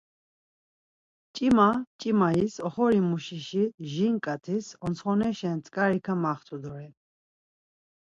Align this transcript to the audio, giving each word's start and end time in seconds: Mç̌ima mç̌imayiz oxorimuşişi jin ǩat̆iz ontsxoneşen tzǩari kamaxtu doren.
Mç̌ima 1.29 1.69
mç̌imayiz 1.81 2.53
oxorimuşişi 2.67 3.63
jin 3.91 4.15
ǩat̆iz 4.23 4.65
ontsxoneşen 4.85 5.57
tzǩari 5.63 5.99
kamaxtu 6.05 6.57
doren. 6.63 6.93